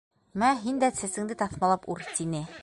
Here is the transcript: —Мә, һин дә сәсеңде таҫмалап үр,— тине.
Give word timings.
—Мә, 0.43 0.47
һин 0.61 0.79
дә 0.83 0.89
сәсеңде 1.01 1.37
таҫмалап 1.43 1.87
үр,— 1.97 2.05
тине. 2.17 2.43